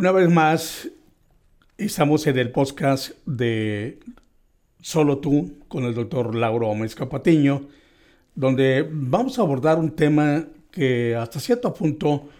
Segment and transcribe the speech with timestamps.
[0.00, 0.88] Una vez más,
[1.76, 4.00] estamos en el podcast de
[4.80, 7.68] Solo tú con el doctor Lauro Gómez Capatiño,
[8.34, 12.30] donde vamos a abordar un tema que hasta cierto punto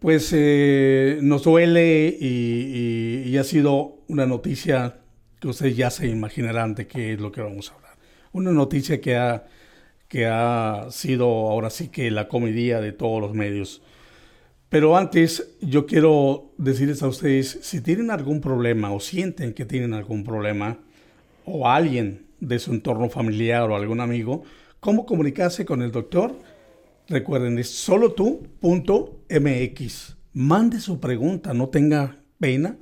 [0.00, 4.96] pues eh, nos duele y, ha sido una noticia
[5.38, 7.94] que ustedes ya se imaginarán de qué es lo que vamos a hablar.
[8.32, 9.44] Una noticia que ha,
[10.08, 13.80] que ha sido ahora sí que la comedia de todos los medios.
[14.70, 19.92] Pero antes yo quiero decirles a ustedes, si tienen algún problema o sienten que tienen
[19.92, 20.78] algún problema,
[21.44, 24.44] o alguien de su entorno familiar o algún amigo,
[24.78, 26.38] cómo comunicarse con el doctor.
[27.08, 28.46] Recuerden, es solo tú.mx.
[30.32, 32.78] Mande su pregunta, no tenga pena.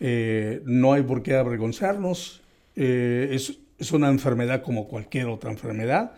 [0.00, 2.42] Eh, no hay por qué avergonzarnos.
[2.74, 6.12] Eh, es, es una enfermedad como cualquier otra enfermedad,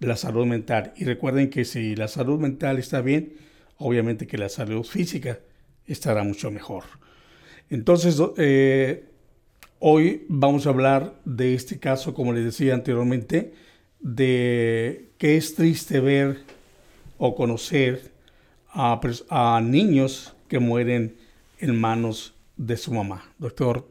[0.00, 0.92] la salud mental.
[0.96, 3.47] Y recuerden que si la salud mental está bien,
[3.78, 5.38] obviamente que la salud física
[5.86, 6.84] estará mucho mejor.
[7.70, 9.04] Entonces, eh,
[9.78, 13.54] hoy vamos a hablar de este caso, como les decía anteriormente,
[14.00, 16.38] de que es triste ver
[17.18, 18.12] o conocer
[18.72, 21.16] a, niños que mueren
[21.58, 23.32] en manos de su mamá.
[23.38, 23.88] Doctor,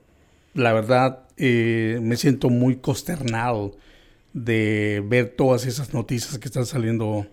[0.54, 3.76] la verdad eh, me siento muy consternado
[4.34, 7.28] de ver todas esas noticias que están saliendo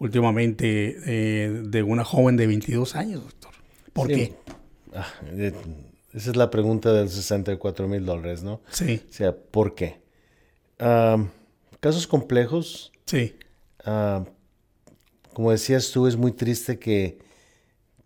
[0.00, 3.52] últimamente eh, de una joven de 22 años, doctor.
[3.92, 4.34] ¿Por qué?
[4.94, 5.06] Ah,
[6.12, 8.60] esa es la pregunta del 64 mil dólares, ¿no?
[8.70, 9.02] Sí.
[9.08, 10.00] O sea, ¿por qué?
[11.78, 12.90] casos complejos.
[13.04, 13.36] Sí.
[15.34, 17.18] como decías tú, es muy triste que,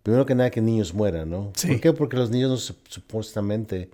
[0.02, 1.52] primero que nada, que niños mueran, ¿no?
[1.54, 1.68] Sí.
[1.68, 1.92] ¿Por qué?
[1.92, 3.90] Porque los niños supuestamente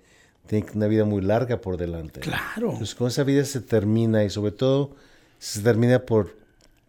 [0.47, 2.21] tienen una vida muy larga por delante.
[2.21, 2.71] Claro.
[2.71, 4.95] Entonces, con esa vida se termina y sobre todo
[5.37, 6.40] se termina por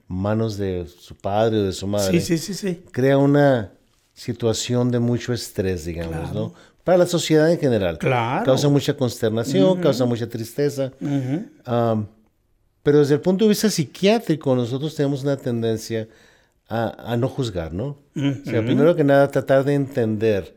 [0.09, 2.21] manos de su padre o de su madre.
[2.21, 2.83] Sí, sí, sí, sí.
[2.91, 3.73] Crea una
[4.15, 6.55] situación de mucho estrés, digamos, ¿no?
[6.85, 7.99] Para la sociedad en general.
[7.99, 8.45] Claro.
[8.45, 10.93] Causa mucha consternación, causa mucha tristeza.
[12.83, 16.09] pero desde el punto de vista psiquiátrico, nosotros tenemos una tendencia
[16.69, 17.99] a, no juzgar, ¿no?
[18.17, 20.57] O sea, primero que nada, tratar de entender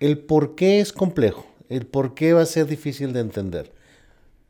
[0.00, 3.72] el por qué es complejo, el por qué va a ser difícil de entender.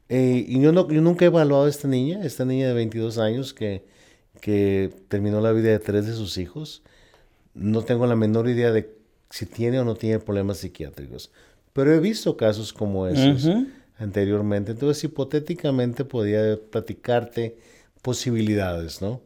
[0.08, 3.18] Eh, y yo, no, yo nunca he evaluado a esta niña, esta niña de 22
[3.18, 3.84] años que
[4.44, 6.82] que terminó la vida de tres de sus hijos.
[7.54, 8.94] No tengo la menor idea de
[9.30, 11.30] si tiene o no tiene problemas psiquiátricos,
[11.72, 13.48] pero he visto casos como esos
[13.96, 14.72] anteriormente.
[14.72, 17.56] Entonces, hipotéticamente podía platicarte
[18.02, 19.22] posibilidades, ¿no?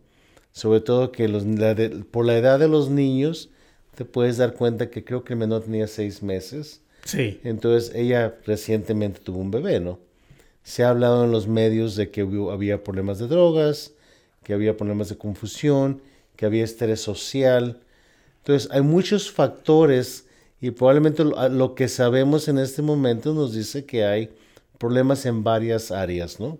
[0.52, 1.42] Sobre todo que los,
[2.12, 3.50] por la edad de los niños,
[3.96, 6.80] te puedes dar cuenta que creo que el menor tenía seis meses.
[7.02, 7.40] Sí.
[7.42, 9.98] Entonces, ella recientemente tuvo un bebé, ¿no?
[10.62, 13.94] Se ha hablado en los medios de que había problemas de drogas,
[14.48, 16.00] que había problemas de confusión,
[16.34, 17.82] que había estrés social.
[18.38, 20.24] Entonces, hay muchos factores
[20.58, 24.30] y probablemente lo, que sabemos en este momento nos dice que hay
[24.78, 26.56] problemas en varias áreas, ¿no?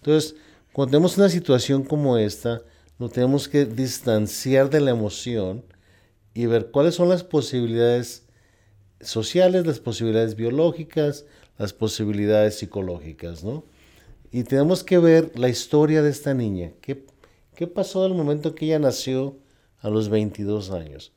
[0.00, 0.36] Entonces,
[0.72, 2.62] cuando tenemos una situación como esta,
[3.00, 5.64] nos tenemos que distanciar de la emoción
[6.34, 8.22] y ver cuáles son las posibilidades
[9.00, 11.24] sociales, las posibilidades biológicas,
[11.58, 13.64] las posibilidades psicológicas, ¿no?
[14.30, 17.04] Y tenemos que ver la historia de esta niña, qué,
[17.62, 19.36] ¿Qué pasó del momento que ella nació
[19.78, 21.12] a los 22 años?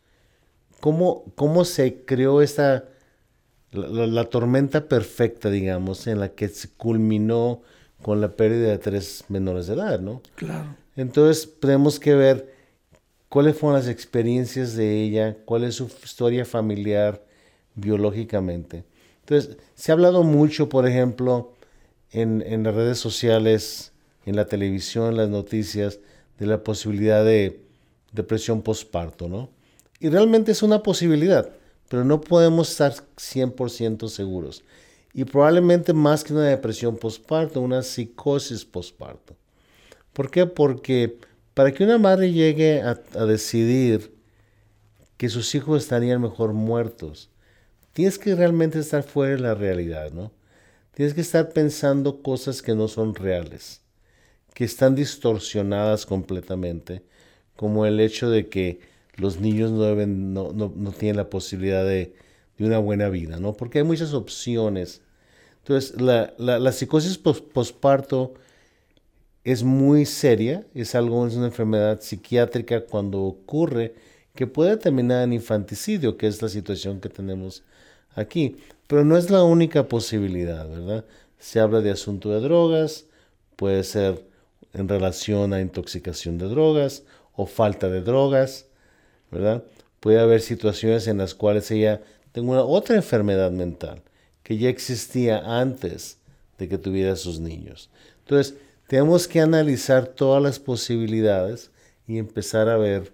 [0.79, 2.85] ¿Cómo, cómo se creó esta,
[3.72, 7.63] la, tormenta perfecta, digamos, en la que se culminó
[8.03, 10.22] con la pérdida de tres menores de edad, ¿no?
[10.35, 10.75] Claro.
[10.95, 12.53] Entonces tenemos que ver
[13.28, 17.25] cuáles fueron las experiencias de ella, cuál es su historia familiar
[17.73, 18.85] biológicamente.
[19.22, 21.53] Entonces, se ha hablado mucho, por ejemplo,
[22.11, 23.94] en, en las redes sociales,
[24.28, 26.01] en la televisión, en las noticias,
[26.40, 27.62] de la posibilidad de
[28.12, 29.50] depresión postparto, ¿no?
[30.00, 31.50] Y realmente es una posibilidad,
[31.90, 34.63] pero no podemos estar 100% seguros.
[35.13, 39.35] Y probablemente más que una depresión postparto, una psicosis postparto.
[40.12, 40.46] ¿Por qué?
[40.46, 41.18] Porque
[41.53, 44.14] para que una madre llegue a, a decidir
[45.17, 47.29] que sus hijos estarían mejor muertos,
[47.93, 50.34] tienes que realmente estar fuera de la realidad, ¿no?
[50.93, 53.84] Tienes que estar pensando cosas que no son reales
[54.55, 57.03] que están distorsionadas completamente,
[57.57, 58.79] como el hecho de que
[59.17, 62.16] los niños no, tienen la posibilidad de,
[62.57, 63.53] una buena vida, ¿no?
[63.53, 65.02] Porque hay muchas opciones.
[65.57, 68.34] Entonces, la, la, la psicosis posparto
[69.43, 73.93] es muy seria, es algo, es una enfermedad psiquiátrica cuando ocurre
[74.35, 77.63] que puede terminar en infanticidio, que es la situación que tenemos
[78.16, 78.55] aquí.
[78.87, 81.03] Pero no es la única posibilidad, ¿verdad?
[81.40, 83.05] Se habla de asunto de drogas,
[83.58, 84.34] puede ser
[84.75, 88.67] en relación a intoxicación de drogas o falta de drogas,
[89.31, 89.63] ¿verdad?
[89.99, 92.01] Puede haber situaciones en las cuales ella
[92.31, 94.03] tengo una otra enfermedad mental
[94.43, 96.19] que ya existía antes
[96.57, 97.89] de que tuviera sus niños.
[98.19, 98.55] Entonces,
[98.87, 101.72] tenemos que analizar todas las posibilidades
[102.07, 103.11] y empezar a ver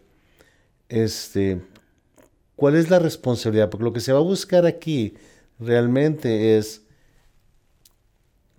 [0.90, 1.62] este,
[2.56, 5.14] cuál es la responsabilidad, porque lo que se va a buscar aquí
[5.60, 6.81] realmente es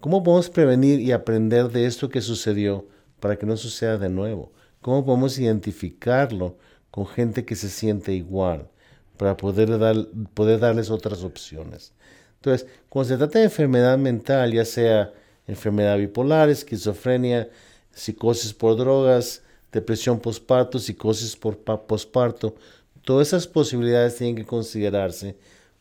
[0.02, 2.88] cómo podemos prevenir y aprender de esto que sucedió
[3.20, 4.52] para que no suceda de nuevo.
[4.80, 6.58] ¿Cómo podemos identificarlo
[6.90, 8.68] con gente que se siente igual
[9.16, 9.94] para poder, dar,
[10.34, 11.92] poder darles otras opciones?
[12.34, 15.12] Entonces, cuando se trata de enfermedad mental, ya sea
[15.46, 17.48] enfermedad bipolar, esquizofrenia,
[17.92, 22.56] psicosis por drogas, depresión postparto, psicosis por postparto,
[23.02, 25.36] todas esas posibilidades tienen que considerarse,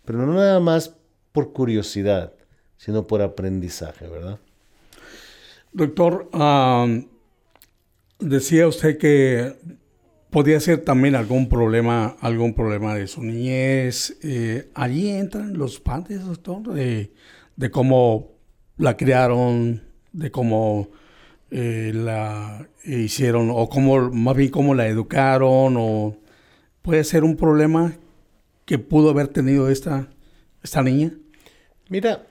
[0.05, 0.93] pero no nada más
[1.31, 2.33] por curiosidad,
[2.83, 4.39] sino por aprendizaje, ¿verdad?
[5.71, 6.29] Doctor,
[8.19, 9.55] decía usted que
[10.31, 14.17] podía ser también algún problema, algún problema de su niñez.
[14.23, 17.13] Eh, allí entran los padres, doctor, de,
[17.55, 18.31] de cómo
[18.77, 20.89] la criaron, de cómo
[21.51, 26.17] eh, la hicieron, o cómo, más bien cómo la educaron, o
[26.81, 27.93] puede ser un problema
[28.65, 30.09] que pudo haber tenido esta,
[30.63, 31.13] esta niña.
[31.87, 32.25] Mira,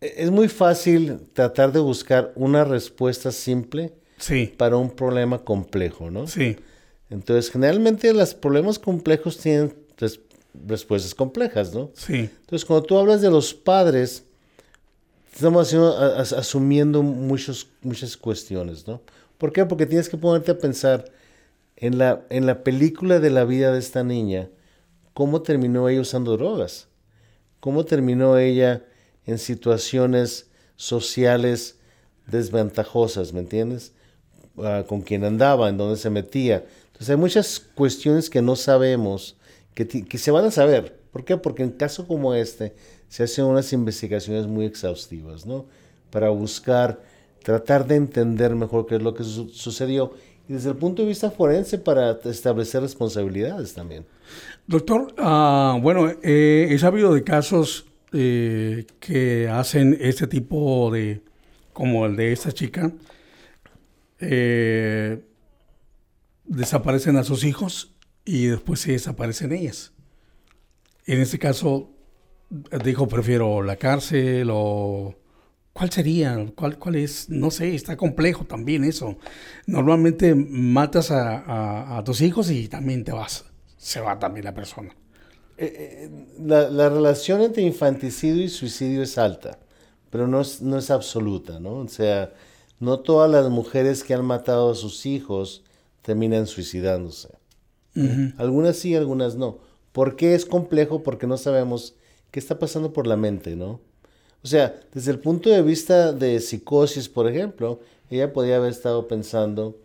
[0.00, 4.52] es muy fácil tratar de buscar una respuesta simple sí.
[4.56, 6.26] para un problema complejo, ¿no?
[6.26, 6.56] Sí.
[7.10, 9.74] Entonces, generalmente los problemas complejos tienen
[10.66, 11.90] respuestas complejas, ¿no?
[11.94, 12.30] Sí.
[12.40, 14.24] Entonces, cuando tú hablas de los padres,
[15.32, 19.00] estamos asumiendo muchos, muchas cuestiones, ¿no?
[19.36, 19.64] ¿Por qué?
[19.64, 21.04] Porque tienes que ponerte a pensar
[21.76, 24.48] en la, en la película de la vida de esta niña,
[25.14, 26.88] cómo terminó ella usando drogas,
[27.60, 28.84] cómo terminó ella
[29.28, 30.46] en situaciones
[30.76, 31.76] sociales
[32.26, 33.92] desventajosas, ¿me entiendes?
[34.56, 36.64] Ah, con quién andaba, en dónde se metía.
[36.86, 39.36] Entonces hay muchas cuestiones que no sabemos,
[39.74, 40.98] que, que se van a saber.
[41.12, 41.36] ¿Por qué?
[41.36, 42.74] Porque en caso como este
[43.08, 45.66] se hacen unas investigaciones muy exhaustivas, ¿no?
[46.10, 47.02] Para buscar,
[47.42, 50.14] tratar de entender mejor qué es lo que sucedió
[50.48, 54.06] y desde el punto de vista forense para establecer responsabilidades también.
[54.66, 61.22] Doctor, uh, bueno, eh, he sabido de casos eh, que hacen este tipo de,
[61.72, 62.92] como el de esta chica,
[64.20, 65.22] eh,
[66.44, 67.94] desaparecen a sus hijos
[68.24, 69.92] y después se desaparecen ellas.
[71.06, 71.90] En este caso,
[72.84, 75.14] dijo, prefiero la cárcel o...
[75.72, 76.44] ¿Cuál sería?
[76.56, 77.30] ¿Cuál, ¿Cuál es?
[77.30, 79.16] No sé, está complejo también eso.
[79.64, 83.44] Normalmente matas a, tus hijos y también te vas.
[83.76, 84.92] Se va también la persona.
[85.60, 89.58] Eh, eh, la, la, relación entre infanticidio y suicidio es alta,
[90.08, 91.78] pero no es, no es absoluta, ¿no?
[91.78, 92.32] O sea,
[92.78, 95.62] no todas las mujeres que han matado a sus hijos
[96.02, 97.28] terminan suicidándose.
[98.36, 99.58] Algunas sí, algunas no.
[99.90, 101.02] ¿Por qué es complejo?
[101.02, 101.96] Porque no sabemos
[102.30, 103.80] qué está pasando por la mente, ¿no?
[104.44, 109.08] O sea, desde el punto de vista de psicosis, por ejemplo, ella podía haber estado
[109.08, 109.76] pensando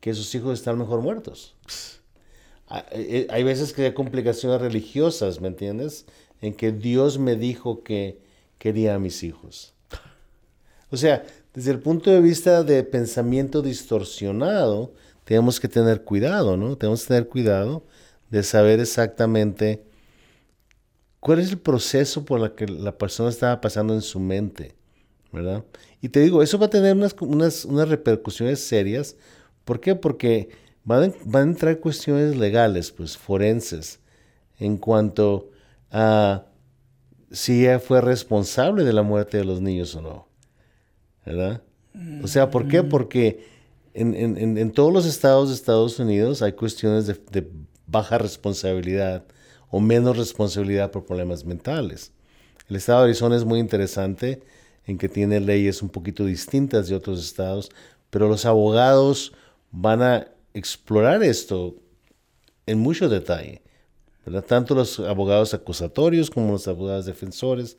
[0.00, 1.54] que sus hijos están mejor muertos.
[3.28, 6.06] Hay veces que hay complicaciones religiosas, ¿me entiendes?
[6.40, 8.18] En que Dios me dijo que
[8.58, 9.74] quería a mis hijos.
[10.90, 11.24] O sea,
[11.54, 14.92] desde el punto de vista de pensamiento distorsionado,
[15.24, 16.76] tenemos que tener cuidado, ¿no?
[16.76, 17.84] Tenemos que tener cuidado
[18.30, 19.84] de saber exactamente
[21.20, 24.74] cuál es el proceso por el que la persona estaba pasando en su mente,
[25.32, 25.64] ¿verdad?
[26.00, 29.16] Y te digo, eso va a tener unas, unas, repercusiones serias.
[29.64, 29.94] ¿Por qué?
[29.94, 30.48] Porque
[30.84, 34.00] van, van, a entrar cuestiones legales, pues forenses,
[34.58, 35.50] en cuanto
[35.90, 36.46] a
[37.30, 40.28] si ella fue responsable de la muerte de los niños o no,
[41.24, 41.62] ¿verdad?
[42.22, 42.82] O sea, ¿por qué?
[42.82, 42.88] Mm.
[42.88, 43.46] Porque
[43.94, 47.50] en, en, en, todos los estados de Estados Unidos hay cuestiones de, de
[47.86, 49.24] baja responsabilidad
[49.70, 52.12] o menos responsabilidad por problemas mentales.
[52.68, 54.42] El estado de Arizona es muy interesante
[54.86, 57.70] en que tiene leyes un poquito distintas de otros estados,
[58.10, 59.32] pero los abogados
[59.70, 61.76] van a explorar esto
[62.66, 63.62] en mucho detalle.
[64.46, 67.76] Tanto los abogados acusatorios como los abogados defensores,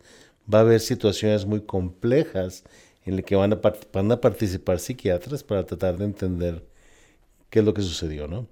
[0.51, 2.63] va a haber situaciones muy complejas
[3.05, 3.61] en las que van a,
[3.93, 6.65] van a participar psiquiatras para tratar de entender
[7.49, 8.47] qué es lo que sucedió, ¿no?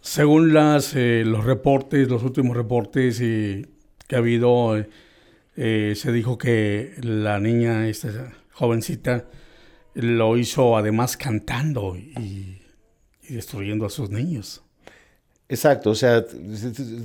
[0.00, 3.66] Según eh, los reportes, los últimos reportes que
[4.14, 4.76] ha habido,
[5.56, 9.26] eh, se dijo que la niña, esta jovencita,
[9.94, 12.62] lo hizo además cantando y,
[13.34, 14.62] destruyendo a sus niños.
[15.48, 16.24] Exacto, o sea,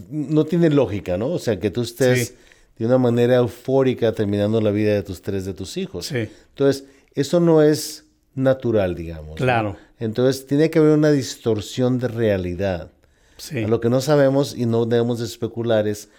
[0.10, 1.30] no tiene lógica, ¿no?
[1.30, 2.34] O sea, que tú estés
[2.78, 6.08] de una manera eufórica terminando la vida de tus tres de tus hijos.
[6.08, 6.28] Sí.
[6.50, 9.36] Entonces, eso no es natural, digamos.
[9.36, 9.78] Claro.
[10.00, 12.90] Entonces, tiene que haber una distorsión de realidad.
[13.38, 13.66] Sí.
[13.66, 16.10] Lo que no sabemos y no debemos especular es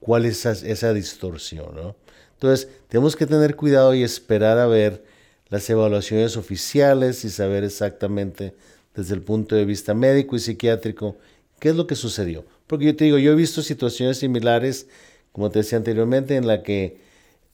[0.00, 1.96] cuál es esa, esa distorsión, ¿no?
[2.32, 5.04] Entonces, tenemos que tener cuidado y esperar a ver
[5.48, 8.54] las evaluaciones oficiales y saber exactamente
[8.98, 11.16] desde el punto de vista médico y psiquiátrico
[11.60, 12.44] qué es lo que sucedió.
[12.66, 14.88] Porque yo te digo, yo he visto situaciones similares,
[15.30, 16.98] como te decía anteriormente, en la que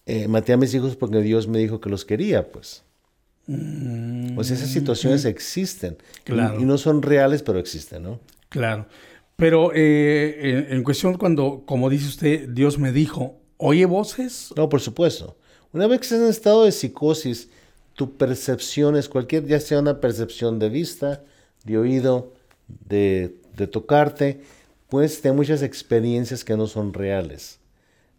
[0.06, 2.82] eh, maté a mis hijos porque Dios me dijo que los quería, pues.
[3.46, 5.98] Mm, pues esas situaciones existen.
[6.24, 6.58] Claro.
[6.58, 8.20] Y, no son reales, pero existen, ¿no?
[8.48, 8.86] Claro.
[9.36, 14.50] Pero eh, en, cuestión cuando, como dice usted, Dios me dijo, ¿oye voces?
[14.56, 15.36] No, por supuesto.
[15.72, 17.50] Una vez que estás en estado de psicosis,
[17.94, 21.22] tu percepción es cualquier, ya sea una percepción de vista,
[21.64, 22.32] de oído,
[22.68, 24.40] de, de tocarte,
[24.88, 27.58] puedes tener muchas experiencias que no son reales,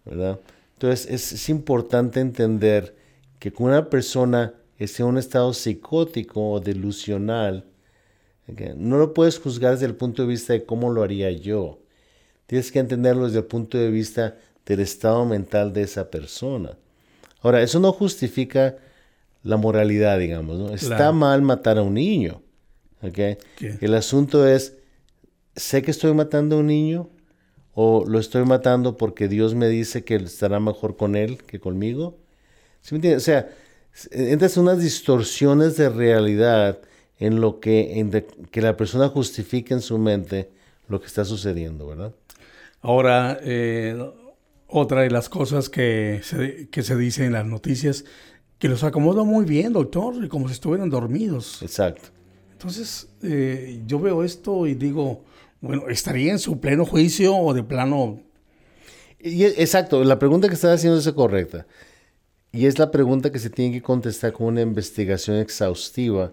[0.04, 0.40] ¿verdad?
[0.74, 2.96] Entonces es, importante entender
[3.40, 7.66] que cuando una persona esté en un estado psicótico o delusional,
[8.76, 11.80] no lo puedes juzgar desde el punto de vista de cómo lo haría yo.
[12.46, 16.78] Tienes que entenderlo desde el punto de vista del estado mental de esa persona.
[17.42, 18.76] Ahora, eso no justifica
[19.44, 20.60] la moralidad, digamos.
[20.60, 20.74] ¿no?
[20.74, 22.42] Está mal matar a un niño.
[23.02, 24.78] El asunto es,
[25.56, 27.10] sé que estoy matando a un niño,
[27.74, 32.18] o lo estoy matando porque Dios me dice que estará mejor con él que conmigo.
[32.82, 33.24] ¿Sí me entiendes?
[33.24, 33.50] O sea,
[34.12, 36.80] entras unas distorsiones de realidad
[37.20, 38.12] en lo que, en
[38.50, 40.50] que la persona justifica en su mente
[40.88, 42.14] lo que está sucediendo, ¿verdad?
[42.82, 43.98] Ahora, eh,
[44.68, 48.06] otra de las cosas que se, que se dice en las noticias,
[48.60, 51.62] que los acomoda muy bien, doctor, como si estuvieran dormidos.
[51.62, 52.10] Exacto.
[52.56, 55.26] Entonces, eh, yo veo esto y digo,
[55.60, 58.22] bueno, ¿estaría en su pleno juicio o de plano?
[59.20, 61.68] Y, exacto, la pregunta que está haciendo es correcta.
[62.54, 66.32] Y es la pregunta que se tiene que contestar con una investigación exhaustiva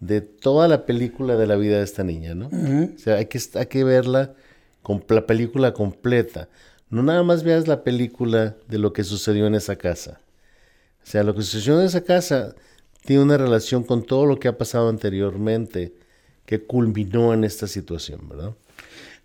[0.00, 2.46] de toda la película de la vida de esta niña, ¿no?
[2.46, 4.32] O sea, hay que, hay que verla
[4.80, 6.48] con la película completa.
[6.88, 10.22] No nada más veas la película de lo que sucedió en esa casa.
[11.02, 12.54] O sea, lo que sucedió en esa casa
[13.08, 15.94] tiene una relación con todo lo que ha pasado anteriormente
[16.44, 18.54] que culminó en esta situación, ¿verdad?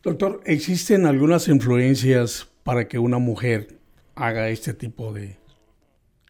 [0.02, 3.78] Doctor, ¿existen algunas influencias para que una mujer
[4.16, 5.36] haga este tipo de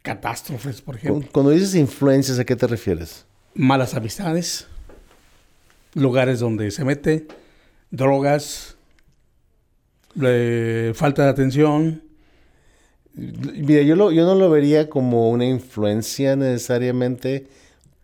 [0.01, 1.29] catástrofes, por ejemplo?
[1.31, 3.27] Cuando dices influencias, ¿a qué te refieres?
[3.53, 4.65] Malas amistades,
[5.93, 7.27] lugares donde se mete,
[7.91, 8.77] drogas,
[10.15, 12.02] falta de atención.
[13.13, 17.47] Mira, yo, yo no lo vería como una influencia necesariamente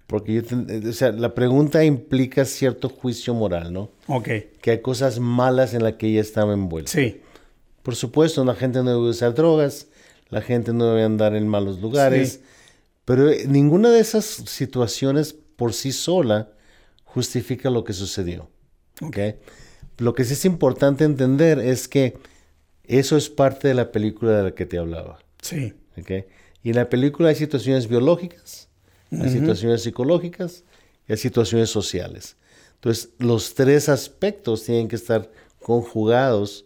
[0.09, 0.41] porque yo,
[0.89, 3.91] o sea, la pregunta implica cierto juicio moral, ¿no?
[4.07, 4.27] Ok.
[4.59, 6.91] Que hay cosas malas en las que ella estaba envuelta.
[6.91, 7.21] Sí.
[7.83, 9.85] Por supuesto, la gente no debe usar drogas,
[10.29, 12.41] la gente no debe andar en malos lugares, sí.
[13.05, 16.49] pero eh, ninguna de esas situaciones por sí sola
[17.03, 18.49] justifica lo que sucedió.
[19.01, 19.17] ¿ok?
[19.97, 22.17] Lo que sí es importante entender es que
[22.97, 25.19] eso es parte de la película de la que te hablaba.
[25.41, 25.73] Sí.
[25.97, 26.11] ¿ok?
[26.63, 28.67] Y en la película hay situaciones biológicas,
[29.11, 30.63] hay situaciones psicológicas
[31.07, 32.35] y hay situaciones sociales.
[32.75, 35.29] Entonces, los tres aspectos tienen que estar
[35.59, 36.65] conjugados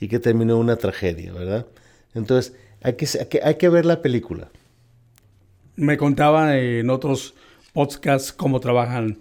[0.00, 1.66] y que terminó una tragedia, ¿verdad?
[2.14, 3.06] Entonces, hay que,
[3.42, 4.50] hay que, ver la película.
[5.76, 7.34] Me contaba en otros
[7.72, 9.18] podcasts cómo trabajan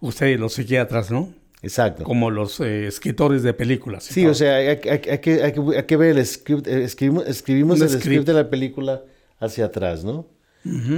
[0.00, 1.32] ustedes, los psiquiatras, ¿no?
[1.62, 2.04] Exacto.
[2.04, 4.04] Como los eh, escritores de películas.
[4.04, 8.48] Sí, o sea, hay, que, ver el script, eh, escribimos, escribimos el script de la
[8.48, 9.02] película
[9.40, 10.26] hacia atrás, ¿no?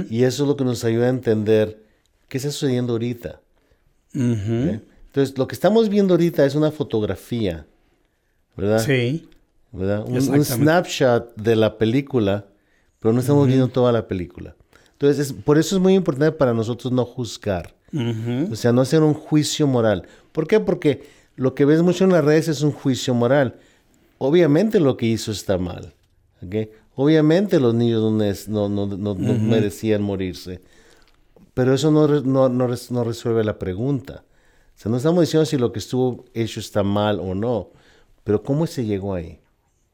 [0.09, 1.81] Y eso es lo que nos ayuda a entender
[2.27, 3.39] qué está sucediendo ahorita.
[4.13, 7.65] Entonces, lo que estamos viendo ahorita es una fotografía,
[8.57, 8.79] ¿verdad?
[8.79, 9.29] Sí.
[9.71, 10.05] ¿verdad?
[10.07, 12.45] Un, snapshot de la película,
[12.99, 14.55] pero no estamos viendo toda la película.
[14.93, 17.73] Entonces, por eso es muy importante para nosotros no juzgar.
[18.51, 20.07] O sea, no hacer un juicio moral.
[20.31, 20.59] ¿Por qué?
[20.59, 21.03] Porque
[21.35, 23.59] lo que ves mucho en las redes es un juicio moral.
[24.17, 25.93] Obviamente lo que hizo está mal.
[26.45, 26.69] ¿okay?
[26.95, 30.61] Obviamente los niños no, no, merecían morirse,
[31.53, 34.23] pero eso no, resuelve la pregunta.
[34.75, 37.69] O sea, no estamos diciendo si lo que estuvo hecho está mal o no,
[38.23, 39.39] pero ¿cómo se llegó ahí?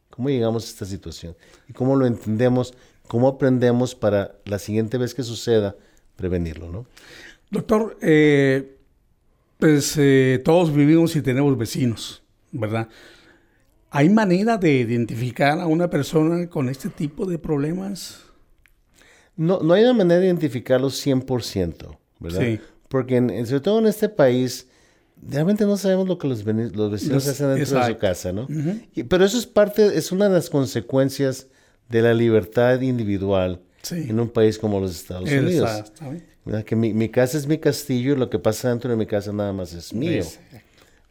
[0.09, 1.35] ¿Cómo llegamos a esta situación?
[1.69, 2.73] ¿Y cómo lo entendemos?
[3.07, 5.75] ¿Cómo aprendemos para la siguiente vez que suceda
[6.15, 6.69] prevenirlo?
[6.71, 6.85] ¿no?
[7.51, 8.76] Doctor, eh,
[9.57, 12.87] pues eh, todos vivimos y tenemos vecinos, ¿verdad?
[13.89, 18.21] ¿Hay manera de identificar a una persona con este tipo de problemas?
[19.35, 22.41] No, no hay una manera de identificarlos 100%, ¿verdad?
[22.41, 22.59] Sí.
[22.89, 24.67] Porque sobre todo en este país,
[25.21, 28.47] realmente no sabemos lo que los, vecinos hacen dentro de su casa, ¿no?
[29.09, 31.47] pero eso es parte, es una de las consecuencias
[31.89, 33.61] de la libertad individual
[33.91, 35.91] en un país como los Estados Unidos.
[36.65, 39.31] Que mi, mi, casa es mi castillo y lo que pasa dentro de mi casa
[39.31, 40.23] nada más es mío.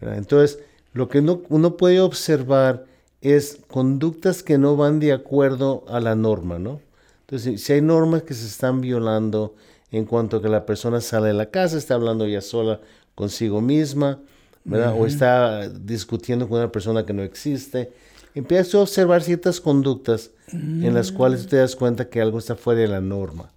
[0.00, 0.58] Entonces,
[0.92, 2.86] lo que uno, puede observar
[3.20, 6.80] es conductas que no van de acuerdo a la norma, ¿no?
[7.20, 9.54] Entonces, si hay normas que se están violando
[9.90, 12.80] en cuanto a que la persona sale de la casa, está hablando ya sola
[13.14, 14.20] consigo misma,
[14.64, 14.94] ¿verdad?
[14.98, 17.92] O está discutiendo con una persona que no existe,
[18.34, 22.80] empieza a observar ciertas conductas en las cuales te das cuenta que algo está fuera
[22.80, 23.50] de la norma,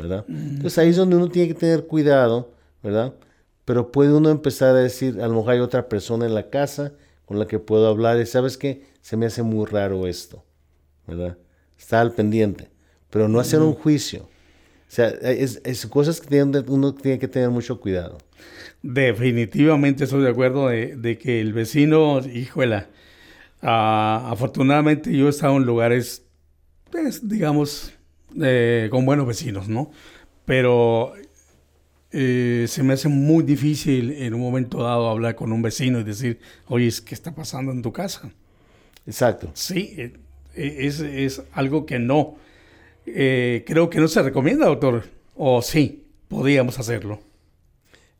[0.00, 0.24] ¿verdad?
[0.28, 2.52] Entonces ahí es donde uno tiene que tener cuidado,
[2.82, 3.14] ¿verdad?
[3.64, 6.92] Pero puede uno empezar a decir, a lo mejor hay otra persona en la casa
[7.26, 10.44] con la que puedo hablar y sabes qué, se me hace muy raro esto,
[11.06, 11.36] ¿verdad?
[11.78, 12.68] Está al pendiente,
[13.10, 14.22] pero no hacer un juicio.
[14.22, 18.18] O sea, es, es cosas que uno tiene que tener mucho cuidado.
[18.82, 22.86] Definitivamente estoy de acuerdo de, de que el vecino, híjole,
[23.62, 26.24] Ah, afortunadamente yo he estado en lugares,
[26.90, 27.92] pues, digamos,
[28.40, 29.90] eh, con buenos vecinos, ¿no?
[30.44, 31.12] Pero
[32.12, 36.04] eh, se me hace muy difícil en un momento dado hablar con un vecino y
[36.04, 38.30] decir, oye, ¿qué está pasando en tu casa?
[39.06, 39.50] Exacto.
[39.54, 40.12] Sí, eh,
[40.54, 42.36] es, es algo que no.
[43.04, 45.04] creo que no se recomienda, doctor.
[45.36, 47.20] O sí, podríamos hacerlo.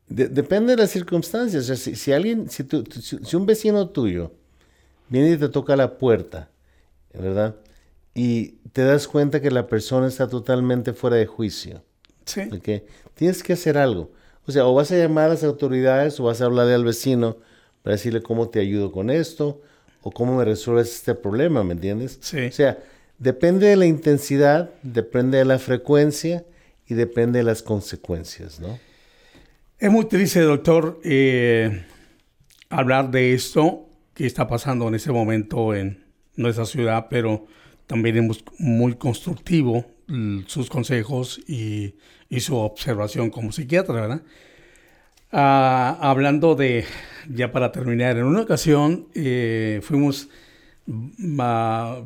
[0.08, 1.66] depende de las circunstancias.
[1.66, 2.64] si, alguien, si,
[3.22, 4.32] si un vecino tuyo
[5.08, 6.48] viene y te toca la puerta,
[7.12, 7.56] ¿verdad?
[8.14, 11.82] Y te das cuenta que la persona está totalmente fuera de juicio.
[12.24, 12.42] Sí.
[13.14, 14.12] Tienes que hacer algo.
[14.46, 17.38] O sea, o vas a llamar a las autoridades o vas a hablarle al vecino
[17.82, 19.60] para decirle cómo te ayudo con esto
[20.02, 22.18] o cómo me resuelves este problema, ¿me entiendes?
[22.20, 22.46] Sí.
[22.46, 22.78] O sea,
[23.18, 26.44] depende de la intensidad, depende de la frecuencia
[26.86, 28.78] y depende de las consecuencias, ¿no?
[29.78, 31.86] Es muy triste, doctor, eh,
[32.68, 36.04] hablar de esto qué está pasando en ese momento en
[36.36, 37.46] nuestra ciudad, pero
[37.90, 39.84] también es muy constructivo
[40.46, 41.96] sus consejos y,
[42.38, 44.22] su observación como psiquiatra, ¿verdad?
[45.32, 46.84] Ah, hablando de,
[47.28, 50.28] ya para terminar, en una ocasión eh, fuimos,
[50.86, 51.40] mm,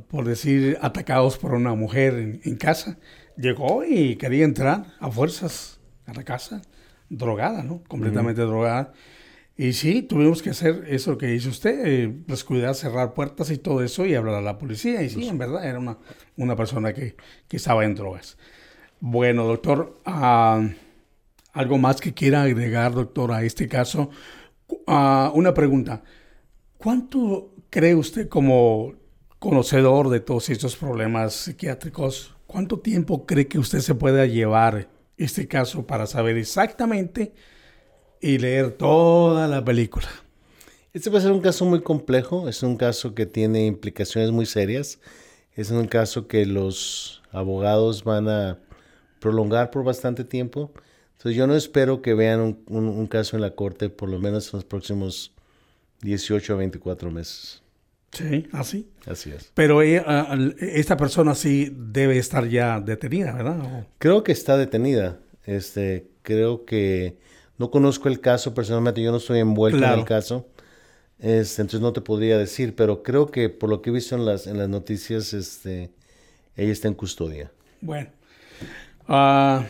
[0.08, 2.96] por decir, atacados por una mujer en, casa.
[3.36, 6.62] Llegó y quería entrar a fuerzas a la casa,
[7.10, 7.82] drogada, ¿no?
[7.88, 8.94] Completamente drogada.
[9.56, 13.84] Y sí, tuvimos que hacer eso que dice usted, eh, descuidar, cerrar puertas y todo
[13.84, 15.02] eso y hablar a la policía.
[15.02, 15.98] Y sí, pues en verdad, era una,
[16.36, 17.14] una persona que,
[17.46, 18.36] que, estaba en drogas.
[18.98, 20.68] Bueno, doctor, ah,
[21.52, 24.10] algo más que quiera agregar, doctor, a este caso.
[24.88, 26.02] Ah, una pregunta.
[26.76, 28.94] ¿Cuánto cree usted como
[29.44, 34.88] conocedor de todos estos problemas psiquiátricos, cuánto tiempo cree que usted se pueda llevar
[35.18, 37.34] este caso para saber exactamente
[38.24, 40.08] y leer toda la película.
[40.94, 44.46] Este va a ser un caso muy complejo, es un caso que tiene implicaciones muy
[44.46, 44.98] serias,
[45.54, 48.58] es un caso que los abogados van a
[49.20, 50.72] prolongar por bastante tiempo.
[51.18, 54.56] Entonces yo no espero que vean un, caso en la corte por lo menos en
[54.56, 55.32] los próximos
[56.00, 57.62] 18 a 24 meses.
[58.12, 58.88] Sí, así.
[59.04, 59.50] Así es.
[59.52, 63.86] Pero esta persona sí debe estar ya detenida, ¿verdad?
[63.98, 65.18] Creo que está detenida.
[65.44, 67.18] Este, creo que
[67.58, 70.46] no conozco el caso personalmente, yo no estoy envuelto en el caso.
[71.18, 74.26] Este, entonces no te podría decir, pero creo que por lo que he visto en
[74.26, 75.90] las, en las noticias, este,
[76.56, 77.50] ella está en custodia.
[77.80, 78.08] Bueno,
[79.08, 79.64] ah,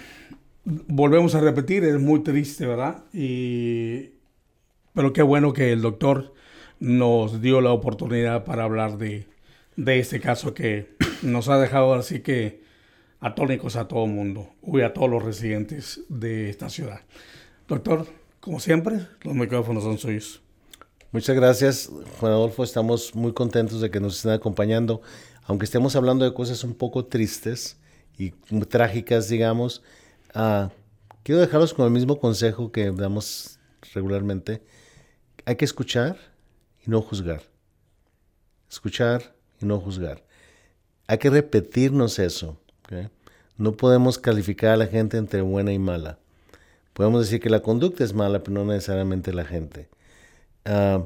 [0.64, 3.04] volvemos a repetir, es muy triste, ¿verdad?
[3.12, 4.10] Y,
[4.94, 6.32] pero qué bueno que el doctor
[6.80, 9.26] nos dio la oportunidad para hablar de,
[9.76, 12.64] de este caso que nos ha dejado así que
[13.20, 17.00] atónicos a todo el mundo, y a todos los residentes de esta ciudad.
[17.66, 18.06] Doctor,
[18.40, 20.42] como siempre, los micrófonos son suyos.
[21.12, 22.62] Muchas gracias, Juan Adolfo.
[22.62, 25.00] Estamos muy contentos de que nos estén acompañando.
[25.44, 27.78] Aunque estemos hablando de cosas un poco tristes
[28.18, 28.32] y
[28.68, 29.82] trágicas, digamos,
[30.34, 30.68] uh,
[31.22, 33.58] quiero dejarlos con el mismo consejo que damos
[33.94, 34.62] regularmente.
[35.46, 36.18] Hay que escuchar
[36.86, 37.42] y no juzgar.
[38.70, 40.22] Escuchar y no juzgar.
[41.06, 42.58] Hay que repetirnos eso.
[43.56, 46.18] No podemos calificar a la gente entre buena y mala.
[46.94, 49.88] Podemos decir que la conducta es mala, pero no necesariamente la gente.
[50.64, 51.04] Uh,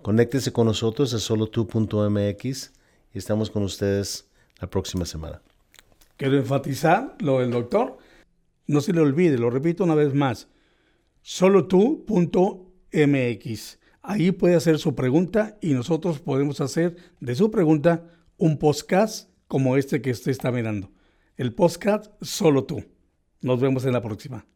[0.00, 2.72] conéctese con nosotros a solotu.mx
[3.12, 4.28] y estamos con ustedes
[4.60, 5.42] la próxima semana.
[6.16, 7.98] Quiero enfatizar lo del doctor.
[8.68, 10.46] No se le olvide, lo repito una vez más.
[11.22, 12.08] Solotu.mx.
[14.02, 18.04] Ahí puede hacer su pregunta y nosotros podemos hacer de su pregunta
[18.36, 20.92] un podcast como este que usted está mirando.
[21.36, 22.84] El podcast Solo Tú.
[23.40, 24.46] Nos vemos en la próxima.